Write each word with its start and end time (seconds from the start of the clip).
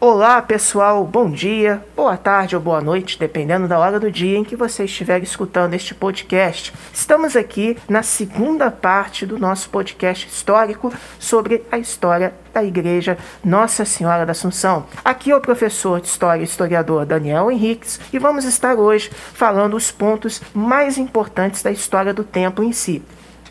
Olá 0.00 0.40
pessoal, 0.40 1.04
bom 1.04 1.28
dia, 1.28 1.84
boa 1.96 2.16
tarde 2.16 2.54
ou 2.54 2.62
boa 2.62 2.80
noite, 2.80 3.18
dependendo 3.18 3.66
da 3.66 3.80
hora 3.80 3.98
do 3.98 4.12
dia 4.12 4.38
em 4.38 4.44
que 4.44 4.54
você 4.54 4.84
estiver 4.84 5.20
escutando 5.24 5.74
este 5.74 5.92
podcast. 5.92 6.72
Estamos 6.94 7.34
aqui 7.34 7.76
na 7.88 8.04
segunda 8.04 8.70
parte 8.70 9.26
do 9.26 9.40
nosso 9.40 9.68
podcast 9.70 10.28
histórico 10.28 10.94
sobre 11.18 11.64
a 11.72 11.78
história 11.78 12.32
da 12.54 12.62
Igreja 12.62 13.18
Nossa 13.44 13.84
Senhora 13.84 14.24
da 14.24 14.30
Assunção. 14.30 14.86
Aqui 15.04 15.32
é 15.32 15.36
o 15.36 15.40
professor 15.40 16.00
de 16.00 16.06
História 16.06 16.42
e 16.42 16.44
historiador 16.44 17.04
Daniel 17.04 17.50
Henriques 17.50 17.98
e 18.12 18.20
vamos 18.20 18.44
estar 18.44 18.76
hoje 18.76 19.10
falando 19.10 19.74
os 19.74 19.90
pontos 19.90 20.40
mais 20.54 20.96
importantes 20.96 21.60
da 21.60 21.72
história 21.72 22.14
do 22.14 22.22
templo 22.22 22.62
em 22.62 22.70
si. 22.70 23.02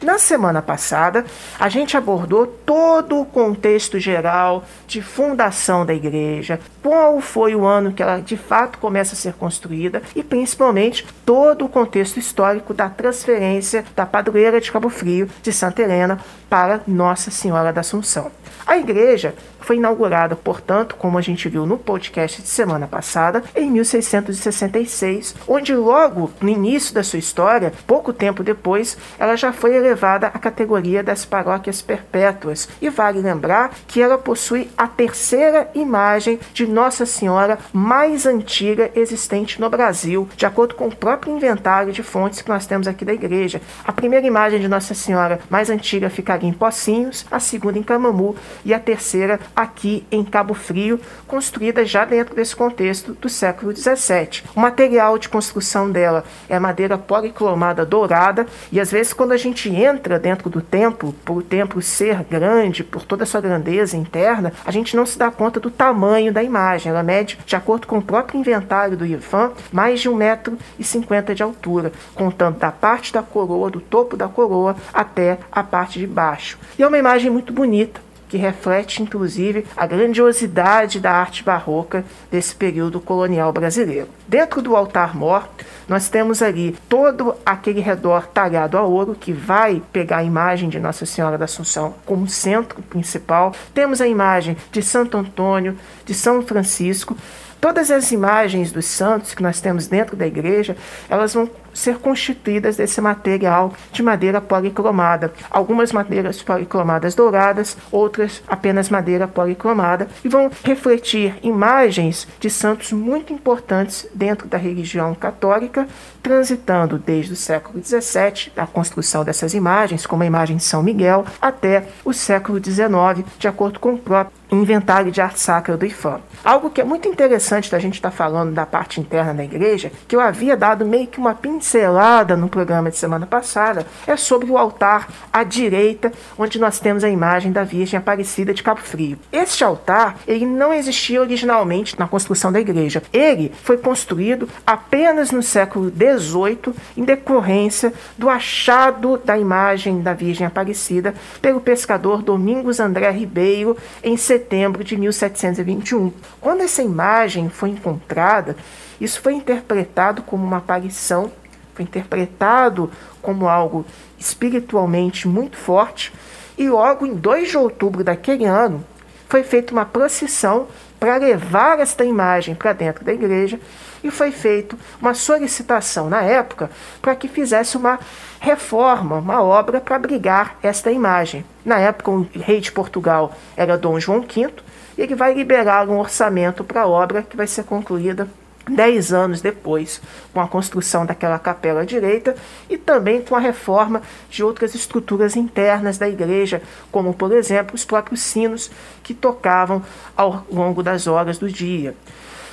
Na 0.02 0.20
semana 0.20 0.62
passada, 0.62 1.26
a 1.60 1.70
gente 1.70 1.98
abordou 1.98 2.46
todo 2.46 3.20
o 3.20 3.26
contexto 3.26 4.00
geral 4.00 4.64
de 4.88 5.02
fundação 5.02 5.86
da 5.86 5.94
igreja, 5.94 6.60
qual 6.84 7.20
foi 7.20 7.56
o 7.56 7.66
ano 7.66 7.92
que 7.92 8.04
ela 8.04 8.20
de 8.20 8.38
fato 8.38 8.78
começa 8.78 9.14
a 9.14 9.18
ser 9.18 9.34
construída 9.34 10.04
e 10.16 10.24
principalmente 10.24 11.06
todo 11.26 11.66
o 11.66 11.70
contexto 11.70 12.20
histórico 12.20 12.74
da 12.74 12.90
transferência 12.90 13.84
da 13.96 14.06
padroeira 14.06 14.62
de 14.62 14.72
Cabo 14.72 14.90
Frio 14.90 15.28
de 15.42 15.52
Santa 15.52 15.82
Helena 15.82 16.20
para 16.48 16.82
Nossa 16.88 17.32
Senhora 17.32 17.74
da 17.74 17.82
Assunção. 17.82 18.32
A 18.68 18.78
igreja 18.78 19.34
foi 19.68 19.76
inaugurada, 19.76 20.34
portanto, 20.34 20.96
como 20.96 21.18
a 21.18 21.22
gente 21.22 21.50
viu 21.50 21.66
no 21.66 21.78
podcast 21.78 22.42
de 22.42 22.48
semana 22.48 22.88
passada, 22.88 23.44
em 23.54 23.70
1666, 23.70 25.36
onde 25.46 25.76
logo 25.76 26.32
no 26.40 26.48
início 26.48 26.96
da 26.96 27.04
sua 27.04 27.20
história, 27.20 27.74
pouco 27.86 28.14
tempo 28.14 28.46
depois, 28.46 28.98
ela 29.20 29.36
já 29.36 29.52
foi 29.52 29.76
elevada 29.76 30.28
à 30.28 30.40
categoria 30.40 31.04
das 31.04 31.26
paróquias 31.26 31.82
perpétuas. 31.82 32.70
E 32.82 32.90
vale 32.90 33.20
lembrar 33.20 33.72
que 33.86 34.02
ela 34.02 34.18
possui 34.18 34.70
a 34.78 34.88
terceira 34.88 35.70
imagem 35.76 36.40
de 36.54 36.66
Nossa 36.66 37.06
Senhora 37.06 37.60
mais 37.74 38.26
antiga 38.26 38.90
existente 38.96 39.60
no 39.60 39.70
Brasil, 39.70 40.30
de 40.38 40.46
acordo 40.46 40.76
com 40.76 40.88
o 40.88 40.96
próprio 40.96 41.36
inventário 41.36 41.92
de 41.92 42.02
fontes 42.02 42.42
que 42.42 42.48
nós 42.48 42.66
temos 42.66 42.88
aqui 42.88 43.04
da 43.04 43.14
igreja. 43.14 43.60
A 43.84 43.92
primeira 43.92 44.26
imagem 44.26 44.62
de 44.62 44.70
Nossa 44.70 44.94
Senhora 44.94 45.42
mais 45.50 45.70
antiga 45.70 46.10
ficaria 46.10 46.48
em 46.48 46.54
Pocinhos, 46.54 47.26
a 47.30 47.42
segunda 47.42 47.78
em 47.78 47.84
Camamu 47.84 48.34
e 48.64 48.74
a 48.74 48.80
terceira 48.80 49.38
aqui 49.58 50.06
em 50.12 50.24
Cabo 50.24 50.54
Frio, 50.54 51.00
construída 51.26 51.84
já 51.84 52.06
dentro 52.06 52.36
desse 52.36 52.56
contexto 52.56 53.14
do 53.14 53.28
século 53.28 53.76
XVII. 53.76 54.44
O 54.56 54.60
material 54.60 55.18
de 55.18 55.28
construção 55.28 55.90
dela 55.90 56.24
é 56.48 56.60
madeira 56.60 56.96
policromada 56.96 57.84
dourada 57.84 58.46
e 58.72 58.80
às 58.80 58.92
vezes 58.92 59.14
quando 59.14 59.32
a 59.32 59.38
gente 59.38 59.68
entra 59.68 60.20
dentro 60.20 60.48
do 60.48 60.62
templo, 60.62 61.12
por 61.26 61.38
o 61.38 61.42
templo 61.42 61.82
ser 61.82 62.24
grande, 62.24 62.84
por 62.84 63.04
toda 63.04 63.24
a 63.24 63.26
sua 63.26 63.42
grandeza 63.42 63.98
interna, 63.98 64.54
a 64.64 64.70
gente 64.70 64.96
não 64.96 65.08
se 65.08 65.18
dá 65.18 65.32
conta 65.32 65.60
do 65.60 65.72
tamanho 65.72 66.32
da 66.32 66.44
imagem. 66.44 66.92
Ela 66.92 67.02
mede, 67.02 67.40
de 67.44 67.56
acordo 67.56 67.88
com 67.88 67.98
o 67.98 68.02
próprio 68.02 68.40
inventário 68.40 68.96
do 68.96 69.06
IFAM, 69.06 69.54
mais 69.72 70.00
de 70.00 70.10
1,50m 70.10 71.34
de 71.34 71.42
altura, 71.42 71.92
contando 72.14 72.60
da 72.60 72.72
parte 72.72 73.12
da 73.12 73.24
coroa, 73.24 73.72
do 73.72 73.82
topo 73.82 74.16
da 74.16 74.28
coroa, 74.28 74.76
até 74.94 75.40
a 75.52 75.64
parte 75.64 75.98
de 75.98 76.06
baixo. 76.06 76.60
E 76.78 76.84
é 76.84 76.88
uma 76.88 76.98
imagem 76.98 77.32
muito 77.32 77.52
bonita, 77.52 78.07
que 78.28 78.38
reflete 78.38 79.02
inclusive 79.02 79.66
a 79.76 79.86
grandiosidade 79.86 81.00
da 81.00 81.12
arte 81.12 81.44
barroca 81.44 82.04
desse 82.32 82.56
período 82.56 83.00
colonial 83.00 83.52
brasileiro. 83.54 84.10
Dentro 84.28 84.62
do 84.62 84.76
altar-mor, 84.76 85.48
nós 85.88 86.10
temos 86.10 86.42
ali 86.42 86.76
todo 86.90 87.36
aquele 87.46 87.80
redor 87.80 88.28
talhado 88.28 88.78
a 88.78 88.84
ouro 88.84 89.16
que 89.16 89.32
vai 89.32 89.82
pegar 89.92 90.18
a 90.18 90.24
imagem 90.24 90.68
de 90.68 90.80
Nossa 90.80 91.06
Senhora 91.06 91.38
da 91.38 91.46
Assunção 91.46 91.96
como 92.06 92.28
centro 92.28 92.82
principal. 92.84 93.54
Temos 93.74 94.02
a 94.02 94.08
imagem 94.08 94.58
de 94.72 94.82
Santo 94.82 95.18
Antônio, 95.18 95.78
de 96.06 96.14
São 96.14 96.42
Francisco. 96.42 97.18
Todas 97.60 97.90
as 97.90 98.12
imagens 98.12 98.72
dos 98.72 98.86
santos 98.86 99.34
que 99.34 99.42
nós 99.42 99.60
temos 99.60 99.88
dentro 99.88 100.16
da 100.16 100.28
igreja, 100.28 100.76
elas 101.10 101.34
vão 101.34 101.50
ser 101.78 102.00
constituídas 102.00 102.78
desse 102.78 103.00
material 103.00 103.72
de 103.92 104.02
madeira 104.02 104.42
policromada. 104.42 105.32
Algumas 105.50 105.92
madeiras 105.92 106.42
policromadas 106.42 107.14
douradas, 107.14 107.78
outras 107.92 108.42
apenas 108.48 108.90
madeira 108.90 109.28
policromada, 109.28 110.08
e 110.26 110.28
vão 110.28 110.50
refletir 110.64 111.36
imagens 111.44 112.28
de 112.40 112.50
santos 112.50 112.92
muito 112.92 113.32
importantes 113.32 114.08
dentro 114.14 114.48
da 114.48 114.58
religião 114.58 115.14
católica, 115.14 115.88
transitando 116.24 116.98
desde 116.98 117.34
o 117.34 117.36
século 117.36 117.82
XVII, 117.84 118.52
a 118.58 118.66
construção 118.66 119.24
dessas 119.24 119.54
imagens, 119.54 120.06
como 120.06 120.24
a 120.24 120.26
imagem 120.26 120.58
de 120.58 120.64
São 120.64 120.82
Miguel, 120.82 121.26
até 121.40 121.86
o 122.04 122.12
século 122.12 122.58
XIX, 122.64 123.26
de 123.38 123.48
acordo 123.48 123.80
com 123.80 123.94
o 123.94 123.98
próprio 123.98 124.36
inventário 124.52 125.12
de 125.12 125.22
arte 125.22 125.40
sacra 125.40 125.78
do 125.78 125.86
IFAM. 125.86 126.22
Algo 126.44 126.70
que 126.70 126.82
é 126.82 126.84
muito 126.84 127.08
interessante 127.08 127.70
da 127.70 127.80
gente 127.80 127.96
estar 127.96 128.12
tá 128.12 128.16
falando 128.16 128.54
da 128.54 128.66
parte 128.66 129.00
interna 129.00 129.34
da 129.34 129.44
igreja, 129.44 129.92
que 130.08 130.16
eu 130.16 130.22
havia 130.22 130.56
dado 130.56 130.86
meio 130.86 131.08
que 131.08 131.20
uma 131.20 131.36
pincelada 131.36 131.67
pincelada 131.68 132.38
no 132.38 132.48
programa 132.48 132.90
de 132.90 132.96
semana 132.96 133.26
passada 133.26 133.86
é 134.08 134.16
sobre 134.16 134.50
o 134.50 134.58
altar 134.58 135.10
à 135.34 135.44
direita, 135.44 136.14
onde 136.38 136.58
nós 136.58 136.80
temos 136.80 137.04
a 137.04 137.10
imagem 137.10 137.52
da 137.52 137.66
Virgem 137.66 137.98
Aparecida 137.98 138.54
de 138.54 138.64
Cabo 138.64 138.80
Frio. 138.80 139.20
Este 139.34 139.66
altar, 139.66 140.18
ele 140.26 140.46
não 140.46 140.74
existia 140.74 141.20
originalmente 141.20 142.00
na 142.00 142.08
construção 142.08 142.54
da 142.54 142.60
igreja. 142.62 143.04
Ele 143.12 143.52
foi 143.64 143.78
construído 143.78 144.48
apenas 144.66 145.32
no 145.32 145.44
século 145.44 145.92
XVIII, 145.92 146.74
em 146.96 147.04
decorrência 147.04 147.94
do 148.18 148.30
achado 148.30 149.18
da 149.18 149.38
imagem 149.38 150.02
da 150.02 150.14
Virgem 150.14 150.48
Aparecida 150.48 151.14
pelo 151.42 151.60
pescador 151.60 152.22
Domingos 152.22 152.80
André 152.80 153.12
Ribeiro 153.12 153.76
em 154.02 154.16
setembro 154.16 154.86
de 154.86 154.96
1721. 154.96 156.14
Quando 156.40 156.62
essa 156.62 156.82
imagem 156.82 157.50
foi 157.50 157.72
encontrada, 157.72 158.56
isso 159.02 159.22
foi 159.22 159.34
interpretado 159.34 160.22
como 160.22 160.46
uma 160.46 160.58
aparição 160.58 161.30
foi 161.78 161.84
interpretado 161.84 162.92
como 163.22 163.48
algo 163.48 163.86
espiritualmente 164.18 165.28
muito 165.28 165.56
forte. 165.56 166.12
E 166.58 166.68
logo 166.68 167.06
em 167.06 167.14
2 167.14 167.50
de 167.52 167.58
outubro 167.58 168.04
daquele 168.04 168.46
ano, 168.46 168.84
foi 169.30 169.44
feita 169.44 169.72
uma 169.72 169.86
procissão 169.86 170.68
para 171.00 171.18
levar 171.18 171.80
esta 171.80 172.04
imagem 172.04 172.56
para 172.56 172.74
dentro 172.74 173.06
da 173.06 173.14
igreja 173.14 173.60
e 174.04 174.10
foi 174.10 174.32
feita 174.32 174.76
uma 175.00 175.14
solicitação 175.14 176.10
na 176.10 176.24
época 176.24 176.72
para 177.00 177.16
que 177.16 177.28
fizesse 177.28 177.78
uma 177.78 178.00
reforma, 178.40 179.18
uma 179.18 179.44
obra 179.44 179.80
para 179.80 179.98
abrigar 179.98 180.56
esta 180.64 180.92
imagem. 180.92 181.46
Na 181.64 181.78
época, 181.78 182.10
o 182.10 182.28
rei 182.34 182.60
de 182.60 182.72
Portugal 182.72 183.36
era 183.56 183.78
Dom 183.78 184.00
João 184.00 184.22
V 184.22 184.50
e 184.98 185.02
ele 185.02 185.14
vai 185.14 185.36
liberar 185.36 185.88
um 185.88 186.00
orçamento 186.00 186.64
para 186.64 186.82
a 186.82 186.88
obra 186.88 187.22
que 187.22 187.38
vai 187.38 187.46
ser 187.46 187.66
concluída 187.66 188.28
dez 188.70 189.14
anos 189.14 189.42
depois, 189.42 190.02
com 190.34 190.42
a 190.42 190.48
construção 190.48 191.06
daquela 191.06 191.40
capela 191.40 191.86
direita 191.86 192.36
e 192.70 192.78
também 192.78 193.22
com 193.22 193.36
a 193.36 193.40
reforma 193.40 194.02
de 194.30 194.44
outras 194.44 194.76
estruturas 194.76 195.36
internas 195.36 195.98
da 195.98 196.08
igreja, 196.08 196.62
como, 196.92 197.14
por 197.14 197.32
exemplo, 197.32 197.76
os 197.76 197.86
próprios 197.86 198.22
sinos 198.22 198.70
que 199.04 199.14
tocavam 199.14 199.82
ao 200.16 200.46
longo 200.52 200.84
das 200.84 201.08
horas 201.08 201.38
do 201.38 201.50
dia. 201.50 201.96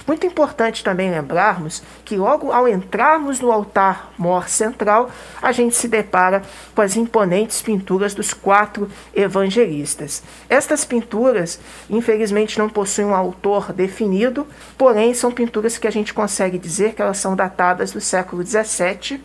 Muito 0.07 0.27
importante 0.27 0.85
também 0.85 1.11
lembrarmos 1.11 1.83
que 2.05 2.17
logo 2.17 2.53
ao 2.53 2.69
entrarmos 2.69 3.41
no 3.41 3.51
altar 3.51 4.13
mor 4.19 4.49
central, 4.51 5.11
a 5.41 5.51
gente 5.51 5.75
se 5.75 5.89
depara 5.89 6.43
com 6.75 6.83
as 6.83 6.95
imponentes 6.95 7.63
pinturas 7.63 8.15
dos 8.15 8.35
quatro 8.35 8.91
evangelistas. 9.15 10.23
Estas 10.49 10.85
pinturas, 10.85 11.59
infelizmente, 11.89 12.59
não 12.59 12.69
possuem 12.69 13.09
um 13.09 13.15
autor 13.15 13.73
definido, 13.73 14.47
porém 14.77 15.15
são 15.15 15.33
pinturas 15.33 15.79
que 15.79 15.89
a 15.89 15.93
gente 15.93 16.13
consegue 16.13 16.59
dizer 16.59 16.95
que 16.95 17.01
elas 17.01 17.17
são 17.17 17.35
datadas 17.35 17.93
do 17.93 18.01
século 18.01 18.45
XVII 18.45 19.23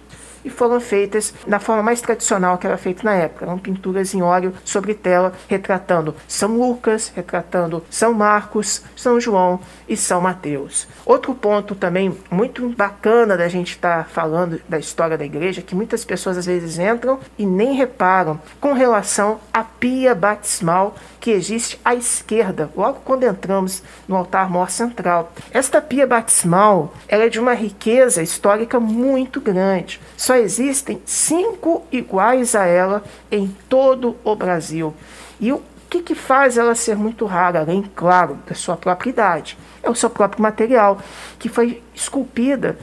e 0.49 0.51
foram 0.51 0.81
feitas 0.81 1.33
da 1.47 1.59
forma 1.59 1.83
mais 1.83 2.01
tradicional 2.01 2.57
que 2.57 2.65
era 2.65 2.77
feita 2.77 3.03
na 3.03 3.13
época. 3.13 3.45
Eram 3.45 3.57
pinturas 3.57 4.13
em 4.13 4.21
óleo 4.21 4.53
sobre 4.65 4.93
tela, 4.93 5.31
retratando 5.47 6.15
São 6.27 6.57
Lucas, 6.57 7.11
retratando 7.15 7.83
São 7.89 8.13
Marcos, 8.13 8.83
São 8.95 9.19
João 9.19 9.59
e 9.87 9.95
São 9.95 10.19
Mateus. 10.19 10.87
Outro 11.05 11.33
ponto 11.35 11.75
também 11.75 12.17
muito 12.31 12.67
bacana 12.69 13.37
da 13.37 13.47
gente 13.47 13.71
estar 13.71 14.03
tá 14.03 14.09
falando 14.09 14.59
da 14.67 14.79
história 14.79 15.17
da 15.17 15.25
igreja, 15.25 15.61
que 15.61 15.75
muitas 15.75 16.03
pessoas 16.03 16.37
às 16.37 16.45
vezes 16.45 16.79
entram 16.79 17.19
e 17.37 17.45
nem 17.45 17.73
reparam, 17.73 18.39
com 18.59 18.73
relação 18.73 19.39
à 19.53 19.63
pia 19.63 20.15
batismal 20.15 20.95
que 21.19 21.31
existe 21.31 21.79
à 21.83 21.93
esquerda, 21.93 22.71
logo 22.75 23.01
quando 23.03 23.23
entramos 23.23 23.83
no 24.07 24.15
altar 24.15 24.49
mor 24.49 24.71
central. 24.71 25.31
Esta 25.51 25.81
pia 25.81 26.07
batismal 26.07 26.93
ela 27.07 27.25
é 27.25 27.29
de 27.29 27.39
uma 27.39 27.53
riqueza 27.53 28.23
histórica 28.23 28.79
muito 28.79 29.41
grande. 29.41 29.99
Só 30.15 30.35
existem 30.39 31.01
cinco 31.05 31.85
iguais 31.91 32.55
a 32.55 32.65
ela 32.65 33.03
em 33.31 33.47
todo 33.67 34.15
o 34.23 34.35
Brasil. 34.35 34.93
E 35.39 35.51
o 35.51 35.61
que, 35.89 36.01
que 36.01 36.15
faz 36.15 36.57
ela 36.57 36.75
ser 36.75 36.95
muito 36.95 37.25
rara, 37.25 37.61
além, 37.61 37.83
claro, 37.95 38.37
da 38.47 38.53
sua 38.53 38.77
própria 38.77 39.09
idade? 39.09 39.57
É 39.81 39.89
o 39.89 39.95
seu 39.95 40.09
próprio 40.09 40.41
material, 40.41 40.99
que 41.39 41.49
foi 41.49 41.81
esculpida 41.95 42.77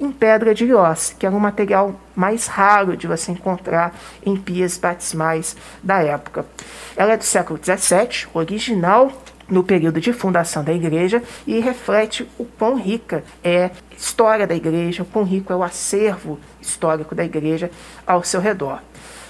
em 0.00 0.10
pedra 0.12 0.54
de 0.54 0.64
Liós, 0.64 1.14
que 1.18 1.26
era 1.26 1.34
um 1.34 1.40
material 1.40 1.94
mais 2.14 2.46
raro 2.46 2.96
de 2.96 3.06
você 3.06 3.32
encontrar 3.32 3.94
em 4.24 4.36
pias 4.36 4.78
batismais 4.78 5.56
da 5.82 6.00
época. 6.02 6.46
Ela 6.96 7.14
é 7.14 7.16
do 7.16 7.24
século 7.24 7.58
XVII, 7.62 8.28
original 8.32 9.12
no 9.48 9.64
período 9.64 10.00
de 10.00 10.12
fundação 10.12 10.62
da 10.62 10.72
igreja 10.72 11.22
e 11.46 11.58
reflete 11.58 12.28
o 12.38 12.44
quão 12.44 12.76
rica 12.76 13.24
é 13.42 13.64
a 13.64 13.94
história 13.96 14.46
da 14.46 14.54
igreja, 14.54 15.02
o 15.02 15.06
quão 15.06 15.24
rico 15.24 15.52
é 15.52 15.56
o 15.56 15.62
acervo 15.62 16.38
histórico 16.68 17.14
da 17.14 17.24
igreja 17.24 17.70
ao 18.06 18.22
seu 18.22 18.40
redor. 18.40 18.80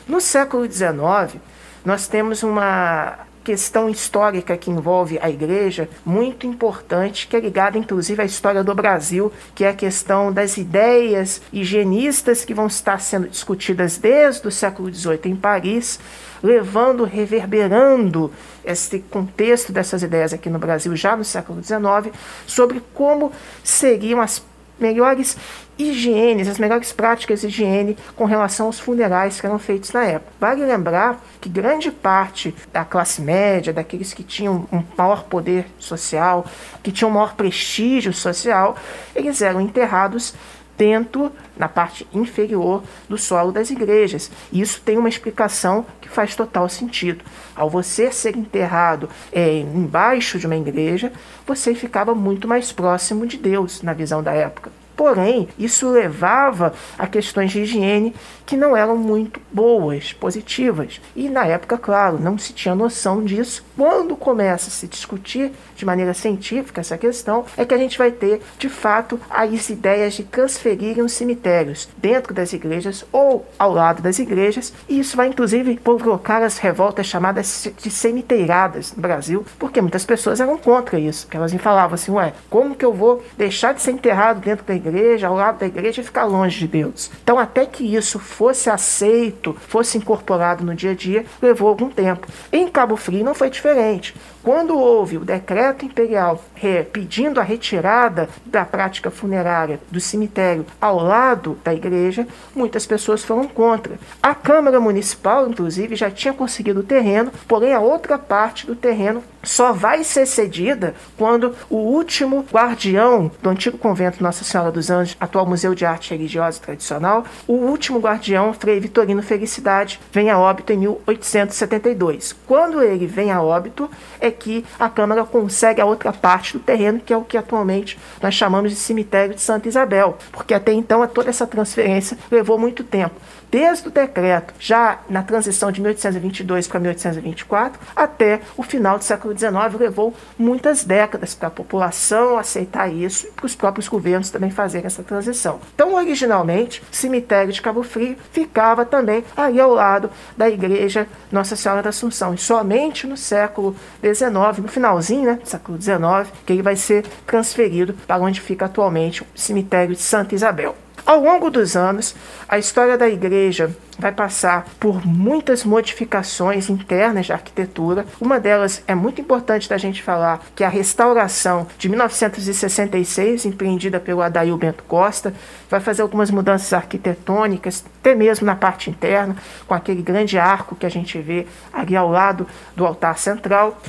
No 0.06 0.20
século 0.20 0.70
XIX, 0.70 1.40
nós 1.85 2.08
temos 2.08 2.43
uma 2.43 3.26
questão 3.49 3.88
histórica 3.88 4.58
que 4.58 4.70
envolve 4.70 5.19
a 5.23 5.31
igreja 5.31 5.88
muito 6.05 6.46
importante, 6.46 7.26
que 7.26 7.35
é 7.35 7.40
ligada 7.40 7.79
inclusive 7.79 8.20
à 8.20 8.25
história 8.26 8.62
do 8.62 8.75
Brasil, 8.75 9.32
que 9.55 9.64
é 9.64 9.70
a 9.70 9.75
questão 9.75 10.31
das 10.31 10.58
ideias 10.58 11.40
higienistas 11.50 12.44
que 12.44 12.52
vão 12.52 12.67
estar 12.67 13.00
sendo 13.00 13.26
discutidas 13.26 13.96
desde 13.96 14.46
o 14.46 14.50
século 14.50 14.93
XVIII 14.93 15.20
em 15.25 15.35
Paris, 15.35 15.99
levando, 16.43 17.05
reverberando 17.05 18.31
esse 18.62 18.99
contexto 18.99 19.73
dessas 19.73 20.02
ideias 20.02 20.35
aqui 20.35 20.50
no 20.50 20.58
Brasil 20.58 20.94
já 20.94 21.17
no 21.17 21.25
século 21.25 21.62
XIX, 21.62 22.14
sobre 22.46 22.82
como 22.93 23.32
seriam 23.64 24.20
as 24.20 24.38
melhores 24.78 25.36
higienes, 25.78 26.48
as 26.48 26.58
melhores 26.58 26.92
práticas 26.92 27.40
de 27.40 27.46
higiene 27.46 27.96
com 28.16 28.25
relação 28.25 28.66
aos 28.66 28.80
funerais 28.80 29.40
que 29.40 29.46
eram 29.46 29.58
feitos 29.58 29.92
na 29.92 30.04
época. 30.04 30.32
Vale 30.40 30.64
lembrar 30.64 31.22
que 31.40 31.48
grande 31.48 31.90
parte 31.90 32.54
da 32.72 32.84
classe 32.84 33.22
média, 33.22 33.72
daqueles 33.72 34.12
que 34.12 34.25
tinham 34.25 34.66
um 34.72 34.82
maior 34.96 35.25
poder 35.25 35.66
social, 35.78 36.44
que 36.82 36.90
tinham 36.90 37.10
um 37.10 37.14
maior 37.14 37.34
prestígio 37.34 38.12
social, 38.12 38.76
eles 39.14 39.40
eram 39.40 39.60
enterrados 39.60 40.34
dentro, 40.78 41.32
na 41.58 41.69
parte 41.69 42.06
inferior 42.14 42.84
do 43.08 43.19
solo 43.19 43.50
das 43.50 43.69
igrejas. 43.69 44.30
Isso 44.52 44.80
tem 44.80 44.96
uma 44.96 45.08
explicação 45.08 45.84
que 46.00 46.08
faz 46.08 46.36
total 46.36 46.69
sentido. 46.69 47.25
Ao 47.54 47.69
você 47.69 48.12
ser 48.12 48.36
enterrado 48.36 49.10
é, 49.32 49.58
embaixo 49.58 50.38
de 50.38 50.46
uma 50.46 50.56
igreja, 50.56 51.12
você 51.44 51.75
ficava 51.75 52.14
muito 52.14 52.46
mais 52.46 52.70
próximo 52.70 53.26
de 53.26 53.36
Deus, 53.36 53.82
na 53.82 53.92
visão 53.92 54.22
da 54.22 54.32
época. 54.32 54.70
Porém, 54.98 55.46
isso 55.56 55.88
levava 55.88 56.72
a 56.98 57.06
questões 57.06 57.52
de 57.52 57.60
higiene 57.60 58.12
que 58.44 58.56
não 58.56 58.76
eram 58.76 58.96
muito 58.96 59.40
boas, 59.52 60.12
positivas. 60.12 61.00
E 61.14 61.28
na 61.28 61.46
época, 61.46 61.78
claro, 61.78 62.18
não 62.18 62.36
se 62.36 62.52
tinha 62.52 62.74
noção 62.74 63.22
disso. 63.22 63.64
Quando 63.76 64.16
começa 64.16 64.68
a 64.68 64.72
se 64.72 64.88
discutir 64.88 65.52
de 65.76 65.86
maneira 65.86 66.12
científica 66.14 66.80
essa 66.80 66.98
questão, 66.98 67.44
é 67.56 67.64
que 67.64 67.74
a 67.74 67.78
gente 67.78 67.96
vai 67.96 68.10
ter, 68.10 68.42
de 68.58 68.68
fato, 68.68 69.20
as 69.30 69.70
ideias 69.70 70.14
de 70.14 70.24
transferirem 70.24 71.04
os 71.04 71.12
cemitérios 71.12 71.88
dentro 71.98 72.34
das 72.34 72.52
igrejas 72.52 73.04
ou 73.12 73.46
ao 73.56 73.72
lado 73.72 74.02
das 74.02 74.18
igrejas. 74.18 74.72
E 74.88 74.98
isso 74.98 75.16
vai, 75.16 75.28
inclusive, 75.28 75.76
provocar 75.76 76.42
as 76.42 76.58
revoltas 76.58 77.06
chamadas 77.06 77.70
de 77.80 77.90
cemiteiradas 77.90 78.96
no 78.96 79.02
Brasil, 79.02 79.46
porque 79.60 79.80
muitas 79.80 80.04
pessoas 80.04 80.40
eram 80.40 80.58
contra 80.58 80.98
isso. 80.98 81.26
Porque 81.26 81.36
elas 81.36 81.54
falavam 81.54 81.94
assim, 81.94 82.10
ué, 82.10 82.32
como 82.50 82.74
que 82.74 82.84
eu 82.84 82.92
vou 82.92 83.22
deixar 83.36 83.74
de 83.74 83.80
ser 83.80 83.92
enterrado 83.92 84.40
dentro 84.40 84.64
da 84.64 84.74
igreja? 84.74 84.88
Igreja, 84.88 85.29
ao 85.29 85.35
lado 85.35 85.58
da 85.58 85.67
igreja 85.67 86.00
e 86.00 86.05
ficar 86.05 86.25
longe 86.25 86.58
de 86.58 86.69
Deus. 86.69 87.11
Então, 87.23 87.38
até 87.38 87.67
que 87.67 87.85
isso 87.94 88.19
fosse 88.19 88.69
aceito, 88.70 89.56
fosse 89.69 89.99
incorporado 89.99 90.64
no 90.64 90.75
dia 90.75 90.90
a 90.90 90.94
dia, 90.94 91.25
levou 91.40 91.69
algum 91.69 91.88
tempo. 91.88 92.26
Em 92.52 92.69
Cabo 92.69 92.96
Frio 92.96 93.25
não 93.25 93.35
foi 93.35 93.50
diferente. 93.50 94.14
Quando 94.48 94.78
houve 94.78 95.18
o 95.18 95.26
decreto 95.26 95.84
imperial 95.84 96.42
pedindo 96.90 97.38
a 97.38 97.42
retirada 97.42 98.30
da 98.46 98.64
prática 98.64 99.10
funerária 99.10 99.78
do 99.90 100.00
cemitério 100.00 100.64
ao 100.80 100.96
lado 100.96 101.58
da 101.62 101.74
igreja, 101.74 102.26
muitas 102.54 102.86
pessoas 102.86 103.22
foram 103.22 103.46
contra. 103.46 103.98
A 104.22 104.34
Câmara 104.34 104.80
Municipal, 104.80 105.46
inclusive, 105.50 105.94
já 105.94 106.10
tinha 106.10 106.32
conseguido 106.32 106.80
o 106.80 106.82
terreno, 106.82 107.30
porém 107.46 107.74
a 107.74 107.80
outra 107.80 108.18
parte 108.18 108.66
do 108.66 108.74
terreno 108.74 109.22
só 109.42 109.72
vai 109.72 110.02
ser 110.02 110.26
cedida 110.26 110.94
quando 111.16 111.54
o 111.70 111.76
último 111.76 112.44
guardião 112.50 113.30
do 113.42 113.50
antigo 113.50 113.78
convento 113.78 114.22
Nossa 114.22 114.44
Senhora 114.44 114.72
dos 114.72 114.90
Anjos, 114.90 115.16
atual 115.20 115.46
Museu 115.46 115.74
de 115.74 115.84
Arte 115.84 116.10
Religiosa 116.10 116.58
e 116.58 116.62
Tradicional, 116.62 117.24
o 117.46 117.52
último 117.52 118.00
guardião, 118.00 118.52
Frei 118.52 118.80
Vitorino 118.80 119.22
Felicidade, 119.22 120.00
vem 120.10 120.30
a 120.30 120.38
óbito 120.38 120.72
em 120.72 120.78
1872. 120.78 122.34
Quando 122.46 122.82
ele 122.82 123.06
vem 123.06 123.30
a 123.30 123.40
óbito, 123.40 123.88
é 124.18 124.30
que 124.38 124.64
a 124.79 124.88
Câmara 124.88 125.25
consegue 125.25 125.81
a 125.81 125.85
outra 125.85 126.12
parte 126.12 126.52
do 126.55 126.61
terreno, 126.61 127.00
que 127.00 127.12
é 127.12 127.17
o 127.17 127.25
que 127.25 127.37
atualmente 127.37 127.99
nós 128.23 128.35
chamamos 128.35 128.70
de 128.70 128.76
cemitério 128.76 129.35
de 129.35 129.40
Santa 129.40 129.69
Isabel, 129.69 130.17
porque 130.32 130.55
até 130.55 130.73
então 130.73 131.06
toda 131.08 131.31
essa 131.31 131.46
transferência 131.46 132.17
levou 132.31 132.58
muito 132.58 132.85
tempo 132.85 133.17
desde 133.50 133.88
o 133.88 133.90
decreto, 133.90 134.54
já 134.58 135.00
na 135.08 135.22
transição 135.22 135.72
de 135.72 135.80
1822 135.80 136.68
para 136.68 136.80
1824, 136.80 137.80
até 137.94 138.40
o 138.56 138.62
final 138.62 138.98
do 138.98 139.04
século 139.04 139.36
XIX, 139.36 139.52
levou 139.78 140.14
muitas 140.38 140.84
décadas 140.84 141.34
para 141.34 141.48
a 141.48 141.50
população 141.50 142.38
aceitar 142.38 142.92
isso 142.92 143.26
e 143.26 143.30
para 143.30 143.46
os 143.46 143.54
próprios 143.54 143.88
governos 143.88 144.30
também 144.30 144.50
fazerem 144.50 144.86
essa 144.86 145.02
transição. 145.02 145.60
Então, 145.74 145.94
originalmente, 145.94 146.82
o 146.82 146.94
cemitério 146.94 147.52
de 147.52 147.62
Cabo 147.62 147.82
Frio 147.82 148.16
ficava 148.32 148.84
também 148.84 149.24
ali 149.36 149.60
ao 149.60 149.72
lado 149.72 150.10
da 150.36 150.48
igreja 150.48 151.06
Nossa 151.30 151.56
Senhora 151.56 151.82
da 151.82 151.90
Assunção. 151.90 152.34
E 152.34 152.38
somente 152.38 153.06
no 153.06 153.16
século 153.16 153.74
XIX, 154.02 154.58
no 154.58 154.68
finalzinho 154.68 155.26
né, 155.26 155.34
do 155.34 155.48
século 155.48 155.80
XIX, 155.80 156.32
que 156.44 156.52
ele 156.52 156.62
vai 156.62 156.76
ser 156.76 157.04
transferido 157.26 157.94
para 158.06 158.22
onde 158.22 158.40
fica 158.40 158.66
atualmente 158.66 159.22
o 159.22 159.26
cemitério 159.34 159.94
de 159.94 160.02
Santa 160.02 160.34
Isabel. 160.34 160.74
Ao 161.04 161.20
longo 161.22 161.50
dos 161.50 161.76
anos, 161.76 162.14
a 162.48 162.58
história 162.58 162.98
da 162.98 163.08
igreja 163.08 163.74
vai 163.98 164.12
passar 164.12 164.66
por 164.78 165.04
muitas 165.04 165.64
modificações 165.64 166.70
internas 166.70 167.26
de 167.26 167.32
arquitetura. 167.32 168.06
Uma 168.20 168.38
delas 168.38 168.82
é 168.86 168.94
muito 168.94 169.20
importante 169.20 169.68
da 169.68 169.76
gente 169.76 170.02
falar, 170.02 170.40
que 170.54 170.62
é 170.62 170.66
a 170.66 170.70
restauração 170.70 171.66
de 171.76 171.88
1966, 171.88 173.44
empreendida 173.44 173.98
pelo 173.98 174.22
Adail 174.22 174.56
Bento 174.56 174.84
Costa, 174.84 175.34
vai 175.68 175.80
fazer 175.80 176.02
algumas 176.02 176.30
mudanças 176.30 176.72
arquitetônicas, 176.72 177.84
até 178.00 178.14
mesmo 178.14 178.46
na 178.46 178.54
parte 178.54 178.88
interna, 178.88 179.36
com 179.66 179.74
aquele 179.74 180.00
grande 180.00 180.38
arco 180.38 180.76
que 180.76 180.86
a 180.86 180.90
gente 180.90 181.18
vê 181.18 181.46
ali 181.72 181.96
ao 181.96 182.08
lado 182.08 182.46
do 182.76 182.86
altar 182.86 183.18
central. 183.18 183.80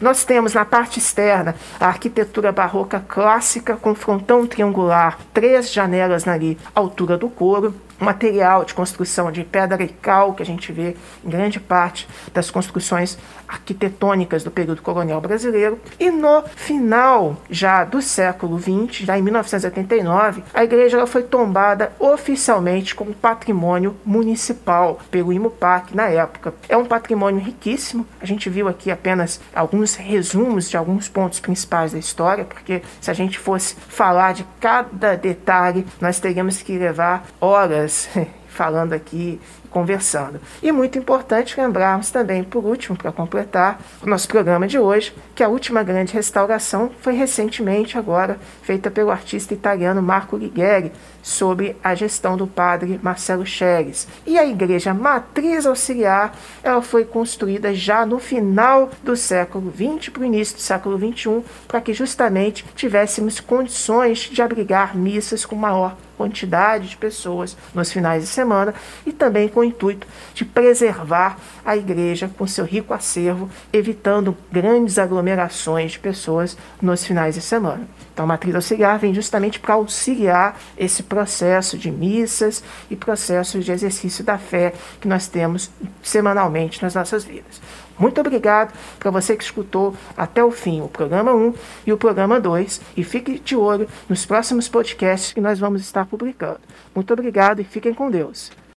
Nós 0.00 0.24
temos 0.24 0.54
na 0.54 0.64
parte 0.64 0.98
externa 0.98 1.54
a 1.80 1.86
arquitetura 1.86 2.52
barroca 2.52 3.02
clássica 3.06 3.76
com 3.76 3.94
frontão 3.94 4.46
triangular, 4.46 5.18
três 5.32 5.72
janelas 5.72 6.28
ali, 6.28 6.58
altura 6.74 7.16
do 7.16 7.28
coro 7.28 7.74
material 7.98 8.64
de 8.64 8.74
construção 8.74 9.30
de 9.30 9.44
pedra 9.54 9.84
e 9.84 9.86
cal 9.86 10.34
que 10.34 10.42
a 10.42 10.46
gente 10.46 10.72
vê 10.72 10.96
em 11.24 11.30
grande 11.30 11.60
parte 11.60 12.08
das 12.32 12.50
construções 12.50 13.16
arquitetônicas 13.46 14.42
do 14.42 14.50
período 14.50 14.82
colonial 14.82 15.20
brasileiro. 15.20 15.78
E 16.00 16.10
no 16.10 16.42
final 16.56 17.36
já 17.48 17.84
do 17.84 18.02
século 18.02 18.58
XX, 18.58 19.04
já 19.04 19.16
em 19.16 19.22
1989, 19.22 20.42
a 20.52 20.64
igreja 20.64 21.06
foi 21.06 21.22
tombada 21.22 21.92
oficialmente 22.00 22.96
como 22.96 23.14
patrimônio 23.14 23.96
municipal 24.04 24.98
pelo 25.08 25.32
IMUPAC 25.32 25.94
na 25.94 26.08
época. 26.08 26.52
É 26.68 26.76
um 26.76 26.84
patrimônio 26.84 27.40
riquíssimo. 27.40 28.04
A 28.20 28.26
gente 28.26 28.50
viu 28.50 28.66
aqui 28.66 28.90
apenas 28.90 29.40
alguns 29.54 29.94
resumos 29.94 30.68
de 30.68 30.76
alguns 30.76 31.08
pontos 31.08 31.38
principais 31.38 31.92
da 31.92 31.98
história, 31.98 32.44
porque 32.44 32.82
se 33.00 33.08
a 33.08 33.14
gente 33.14 33.38
fosse 33.38 33.76
falar 33.76 34.34
de 34.34 34.44
cada 34.58 35.14
detalhe, 35.14 35.86
nós 36.00 36.18
teríamos 36.18 36.60
que 36.60 36.76
levar 36.76 37.24
horas 37.40 38.08
falando 38.54 38.92
aqui 38.92 39.40
conversando. 39.70 40.40
E 40.62 40.70
muito 40.70 40.96
importante 40.96 41.60
lembrarmos 41.60 42.10
também, 42.10 42.44
por 42.44 42.64
último, 42.64 42.96
para 42.96 43.10
completar 43.10 43.80
o 44.00 44.06
nosso 44.08 44.28
programa 44.28 44.68
de 44.68 44.78
hoje, 44.78 45.12
que 45.34 45.42
a 45.42 45.48
última 45.48 45.82
grande 45.82 46.14
restauração 46.14 46.92
foi 47.00 47.14
recentemente 47.14 47.98
agora 47.98 48.38
feita 48.62 48.88
pelo 48.88 49.10
artista 49.10 49.52
italiano 49.52 50.00
Marco 50.00 50.36
Lighieri, 50.36 50.92
sobre 51.24 51.74
a 51.82 51.94
gestão 51.94 52.36
do 52.36 52.46
padre 52.46 53.00
Marcelo 53.02 53.44
Cheres. 53.44 54.06
E 54.26 54.38
a 54.38 54.46
igreja 54.46 54.94
matriz 54.94 55.66
auxiliar, 55.66 56.36
ela 56.62 56.82
foi 56.82 57.04
construída 57.04 57.74
já 57.74 58.06
no 58.06 58.18
final 58.18 58.90
do 59.02 59.16
século 59.16 59.72
XX 59.72 60.10
para 60.10 60.22
o 60.22 60.26
início 60.26 60.56
do 60.56 60.60
século 60.60 60.98
XXI, 60.98 61.42
para 61.66 61.80
que 61.80 61.94
justamente 61.94 62.64
tivéssemos 62.76 63.40
condições 63.40 64.18
de 64.18 64.40
abrigar 64.40 64.96
missas 64.96 65.44
com 65.44 65.56
maior 65.56 65.96
quantidade 66.16 66.88
de 66.88 66.96
pessoas 66.96 67.56
nos 67.74 67.92
finais 67.92 68.22
de 68.22 68.28
semana 68.28 68.74
e 69.04 69.12
também 69.12 69.48
com 69.48 69.60
o 69.60 69.64
intuito 69.64 70.06
de 70.34 70.44
preservar 70.44 71.38
a 71.64 71.76
igreja 71.76 72.30
com 72.36 72.46
seu 72.46 72.64
rico 72.64 72.94
acervo, 72.94 73.48
evitando 73.72 74.36
grandes 74.50 74.98
aglomerações 74.98 75.92
de 75.92 75.98
pessoas 75.98 76.56
nos 76.80 77.04
finais 77.04 77.34
de 77.34 77.40
semana. 77.40 77.86
Então, 78.12 78.24
a 78.24 78.28
matriz 78.28 78.54
auxiliar 78.54 78.98
vem 78.98 79.12
justamente 79.12 79.58
para 79.58 79.74
auxiliar 79.74 80.56
esse 80.78 81.02
processo 81.02 81.76
de 81.76 81.90
missas 81.90 82.62
e 82.88 82.94
processos 82.94 83.64
de 83.64 83.72
exercício 83.72 84.22
da 84.22 84.38
fé 84.38 84.72
que 85.00 85.08
nós 85.08 85.26
temos 85.26 85.70
semanalmente 86.00 86.80
nas 86.80 86.94
nossas 86.94 87.24
vidas. 87.24 87.60
Muito 87.98 88.20
obrigado 88.20 88.72
para 88.98 89.10
você 89.10 89.36
que 89.36 89.44
escutou 89.44 89.94
até 90.16 90.42
o 90.42 90.50
fim 90.50 90.80
o 90.80 90.88
programa 90.88 91.32
1 91.32 91.54
e 91.86 91.92
o 91.92 91.96
programa 91.96 92.40
2 92.40 92.80
e 92.96 93.04
fique 93.04 93.38
de 93.38 93.54
olho 93.56 93.88
nos 94.08 94.26
próximos 94.26 94.68
podcasts 94.68 95.32
que 95.32 95.40
nós 95.40 95.58
vamos 95.58 95.80
estar 95.80 96.04
publicando. 96.06 96.60
Muito 96.94 97.12
obrigado 97.12 97.60
e 97.60 97.64
fiquem 97.64 97.94
com 97.94 98.10
Deus. 98.10 98.50